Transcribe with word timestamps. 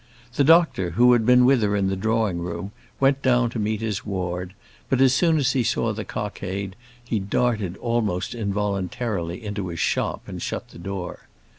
The 0.33 0.43
doctor, 0.43 0.89
who 0.97 1.13
had 1.13 1.27
been 1.27 1.45
with 1.45 1.61
her 1.61 1.75
in 1.75 1.85
the 1.85 1.95
drawing 1.95 2.39
room, 2.39 2.71
went 2.99 3.21
down 3.21 3.51
to 3.51 3.59
meet 3.59 3.81
his 3.81 4.03
ward, 4.03 4.55
but 4.89 4.99
as 4.99 5.13
soon 5.13 5.37
as 5.37 5.51
he 5.51 5.61
saw 5.63 5.93
the 5.93 6.03
cockade 6.03 6.75
he 7.03 7.19
darted 7.19 7.77
almost 7.77 8.33
involuntarily 8.33 9.45
into 9.45 9.67
his 9.67 9.79
shop 9.79 10.23
and 10.25 10.41
shut 10.41 10.69
the 10.69 10.79
door. 10.79 11.27